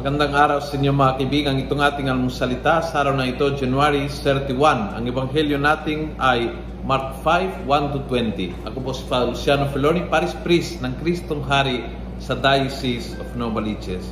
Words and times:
Magandang 0.00 0.32
araw 0.32 0.64
sa 0.64 0.80
inyo 0.80 0.96
mga 0.96 1.20
kaibigan. 1.20 1.60
Itong 1.60 1.84
ating 1.84 2.08
almusalita 2.08 2.80
sa 2.80 3.04
araw 3.04 3.20
na 3.20 3.28
ito, 3.28 3.44
January 3.52 4.08
31. 4.08 4.96
Ang 4.96 5.04
ebanghelyo 5.04 5.60
natin 5.60 6.16
ay 6.16 6.56
Mark 6.88 7.20
5, 7.20 7.68
1 7.68 7.92
to 7.92 8.00
20. 8.08 8.64
Ako 8.64 8.80
po 8.80 8.96
si 8.96 9.04
Father 9.04 9.36
Luciano 9.36 9.68
Feloni, 9.68 10.08
Paris 10.08 10.32
Priest 10.40 10.80
ng 10.80 10.96
Kristong 11.04 11.44
Hari 11.44 11.84
sa 12.16 12.32
Diocese 12.32 13.12
of 13.20 13.28
Novaliches. 13.36 14.08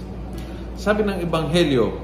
Sabi 0.77 1.09
ng 1.09 1.25
ebanghelyo, 1.25 1.97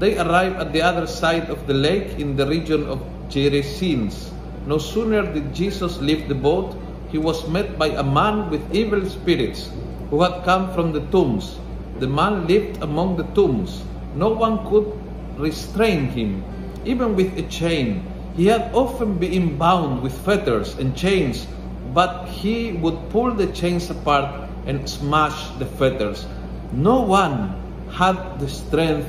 They 0.00 0.16
arrived 0.16 0.64
at 0.64 0.72
the 0.72 0.80
other 0.80 1.04
side 1.04 1.52
of 1.52 1.60
the 1.68 1.76
lake 1.76 2.16
in 2.16 2.40
the 2.40 2.48
region 2.48 2.88
of 2.88 2.96
Gerasenes. 3.28 4.32
No 4.64 4.80
sooner 4.80 5.20
did 5.20 5.52
Jesus 5.52 6.00
leave 6.00 6.32
the 6.32 6.38
boat, 6.40 6.72
he 7.12 7.20
was 7.20 7.44
met 7.44 7.76
by 7.76 7.92
a 7.92 8.00
man 8.00 8.48
with 8.48 8.64
evil 8.72 9.04
spirits 9.04 9.68
who 10.08 10.24
had 10.24 10.48
come 10.48 10.72
from 10.72 10.96
the 10.96 11.04
tombs. 11.12 11.60
The 12.00 12.08
man 12.08 12.46
lived 12.46 12.80
among 12.80 13.16
the 13.16 13.28
tombs. 13.36 13.84
No 14.16 14.32
one 14.32 14.64
could 14.68 14.88
restrain 15.36 16.08
him, 16.08 16.44
even 16.84 17.16
with 17.16 17.36
a 17.36 17.44
chain. 17.48 18.04
He 18.36 18.48
had 18.48 18.72
often 18.72 19.20
been 19.20 19.58
bound 19.58 20.00
with 20.00 20.16
fetters 20.24 20.76
and 20.80 20.96
chains, 20.96 21.44
but 21.92 22.28
he 22.28 22.72
would 22.72 23.10
pull 23.12 23.36
the 23.36 23.52
chains 23.52 23.92
apart 23.92 24.48
and 24.64 24.88
smash 24.88 25.52
the 25.60 25.66
fetters. 25.66 26.24
No 26.72 27.04
one 27.04 27.52
had 27.92 28.40
the 28.40 28.48
strength 28.48 29.08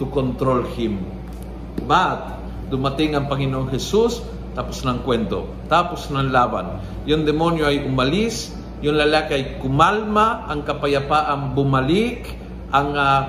to 0.00 0.08
control 0.08 0.64
him. 0.64 1.04
But, 1.84 2.40
dumating 2.72 3.12
ang 3.12 3.28
Panginoong 3.28 3.68
Jesus, 3.68 4.24
tapos 4.56 4.84
ng 4.84 5.04
kwento, 5.04 5.48
tapos 5.68 6.08
ng 6.08 6.32
laban. 6.32 6.80
Yung 7.04 7.28
demonyo 7.28 7.68
ay 7.68 7.84
umalis, 7.84 8.52
yung 8.82 8.98
lalaki 8.98 9.30
ay 9.38 9.44
kumalma, 9.62 10.50
ang 10.50 10.66
kapayapaan 10.66 11.54
bumalik, 11.54 12.26
ang 12.74 12.98
uh, 12.98 13.22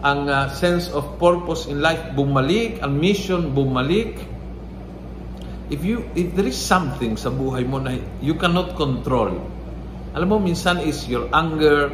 ang 0.00 0.28
uh, 0.28 0.48
sense 0.52 0.92
of 0.92 1.16
purpose 1.16 1.68
in 1.68 1.80
life 1.80 2.12
bumalik, 2.12 2.84
ang 2.84 3.00
mission 3.00 3.56
bumalik. 3.56 4.20
If 5.72 5.80
you 5.86 6.04
if 6.12 6.36
there 6.36 6.48
is 6.48 6.60
something 6.60 7.16
sa 7.16 7.32
buhay 7.32 7.64
mo 7.64 7.80
na 7.80 7.96
you 8.20 8.36
cannot 8.36 8.76
control. 8.76 9.40
Alam 10.12 10.26
mo 10.26 10.36
minsan 10.36 10.84
is 10.84 11.06
your 11.08 11.32
anger, 11.32 11.88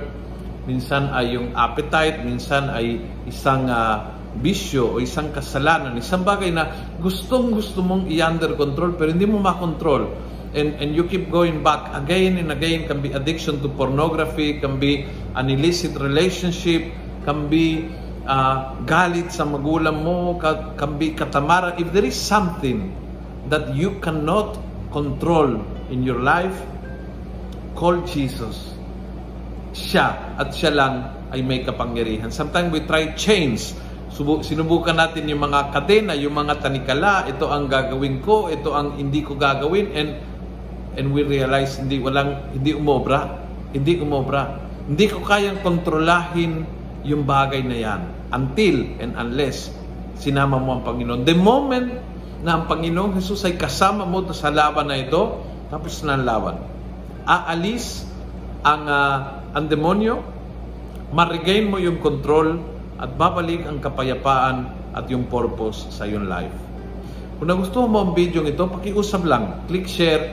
minsan 0.67 1.13
ay 1.15 1.39
yung 1.39 1.55
appetite, 1.55 2.27
minsan 2.27 2.73
ay 2.73 2.99
isang 3.29 3.71
uh, 3.71 4.17
bisyo 4.41 4.97
o 4.97 5.01
isang 5.01 5.31
kasalanan, 5.31 5.95
isang 5.95 6.27
bagay 6.27 6.51
na 6.51 6.95
gustong 6.99 7.55
gusto 7.55 7.87
mong 7.87 8.11
i-under 8.11 8.59
control 8.59 8.99
pero 8.99 9.13
hindi 9.13 9.29
mo 9.29 9.39
makontrol 9.39 10.11
and, 10.57 10.81
and 10.81 10.97
you 10.97 11.05
keep 11.05 11.31
going 11.31 11.63
back 11.63 11.93
again 11.95 12.41
and 12.41 12.51
again 12.51 12.89
can 12.89 13.05
be 13.05 13.13
addiction 13.13 13.61
to 13.61 13.69
pornography, 13.69 14.59
can 14.59 14.81
be 14.81 15.05
an 15.37 15.53
illicit 15.53 15.95
relationship, 16.01 16.83
can 17.29 17.47
be 17.53 17.87
uh, 18.25 18.75
galit 18.89 19.31
sa 19.31 19.45
magulang 19.45 20.03
mo, 20.03 20.41
can 20.41 20.99
be 20.99 21.13
katamaran. 21.13 21.79
If 21.79 21.93
there 21.93 22.05
is 22.05 22.17
something 22.17 22.91
that 23.53 23.77
you 23.77 24.01
cannot 24.01 24.59
control 24.91 25.61
in 25.93 26.03
your 26.03 26.19
life, 26.19 26.57
call 27.77 28.03
Jesus. 28.09 28.75
Siya 29.77 30.41
at 30.41 30.57
siya 30.57 30.73
lang 30.73 30.95
ay 31.31 31.45
may 31.45 31.61
kapangyarihan. 31.61 32.33
Sometimes 32.33 32.73
we 32.73 32.81
try. 32.89 33.13
Subu- 34.17 34.41
sinubukan 34.41 34.97
natin 34.97 35.29
yung 35.29 35.45
mga 35.45 35.77
kadena, 35.77 36.17
yung 36.17 36.33
mga 36.33 36.65
tanikala, 36.65 37.29
ito 37.29 37.53
ang 37.53 37.69
gagawin 37.69 38.25
ko, 38.25 38.49
ito 38.49 38.73
ang 38.73 38.97
hindi 38.97 39.21
ko 39.21 39.37
gagawin, 39.37 39.93
and 39.93 40.11
and 40.97 41.13
we 41.13 41.23
realize 41.23 41.77
hindi 41.77 42.01
walang 42.01 42.53
hindi 42.57 42.73
umobra, 42.73 43.45
hindi 43.73 44.01
umobra. 44.01 44.65
Hindi 44.87 45.07
ko 45.11 45.23
kayang 45.23 45.61
kontrolahin 45.67 46.65
yung 47.07 47.27
bagay 47.27 47.63
na 47.63 47.77
yan 47.77 48.01
until 48.35 48.77
and 48.99 49.15
unless 49.15 49.71
sinama 50.19 50.59
mo 50.59 50.81
ang 50.81 50.83
Panginoon. 50.83 51.23
The 51.23 51.37
moment 51.37 51.89
na 52.43 52.61
ang 52.61 52.65
Panginoong 52.67 53.17
Jesus 53.19 53.45
ay 53.45 53.55
kasama 53.59 54.09
mo 54.09 54.25
sa 54.33 54.49
laban 54.51 54.89
na 54.89 54.97
ito, 54.99 55.43
tapos 55.69 56.03
na 56.07 56.17
ang 56.17 56.25
laban. 56.25 56.57
Aalis 57.27 58.07
ang 58.63 58.87
uh, 58.87 59.17
ang 59.57 59.67
demonyo, 59.67 60.23
ma-regain 61.11 61.67
mo 61.67 61.81
yung 61.81 61.99
control 61.99 62.61
at 62.97 63.13
babalik 63.15 63.67
ang 63.67 63.83
kapayapaan 63.83 64.71
at 64.97 65.05
yung 65.13 65.29
purpose 65.29 65.91
sa 65.93 66.09
iyong 66.09 66.29
life. 66.29 66.55
Kung 67.37 67.53
nagustuhan 67.53 67.93
mo 67.93 68.01
ang 68.01 68.13
video 68.17 68.41
ito, 68.49 68.65
pakiusap 68.65 69.29
lang. 69.29 69.69
Click 69.69 69.85
share, 69.85 70.33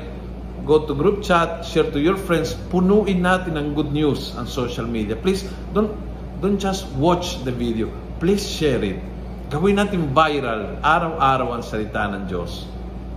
go 0.65 0.87
to 0.87 0.95
group 0.95 1.23
chat, 1.23 1.65
share 1.65 1.91
to 1.91 1.99
your 1.99 2.15
friends, 2.15 2.55
punuin 2.71 3.19
natin 3.19 3.59
ng 3.59 3.67
good 3.75 3.91
news 3.91 4.31
ang 4.39 4.47
social 4.47 4.87
media. 4.87 5.15
Please, 5.15 5.43
don't, 5.75 5.91
don't 6.39 6.59
just 6.59 6.87
watch 6.95 7.43
the 7.43 7.51
video. 7.51 7.91
Please 8.23 8.47
share 8.47 8.79
it. 8.83 8.99
Gawin 9.51 9.77
natin 9.77 10.15
viral, 10.15 10.79
araw-araw 10.81 11.53
ang 11.53 11.63
salita 11.63 12.07
ng 12.09 12.25
Diyos. 12.31 12.65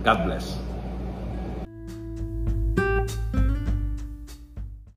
God 0.03 0.19
bless. 0.27 0.59